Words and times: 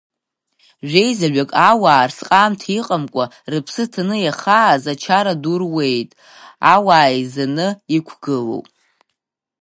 Жәеизаҩык 0.89 1.51
ауаа 1.69 1.99
арсҟаамҭа 2.03 2.69
иҟамкәа, 2.79 3.25
рыԥсы 3.51 3.83
ҭаны 3.91 4.15
иахааз, 4.21 4.83
ачара 4.93 5.33
ду 5.41 5.55
руеит, 5.59 6.09
ауаа 6.73 7.07
еизаны 7.15 7.67
иқәгылоуп. 7.97 8.65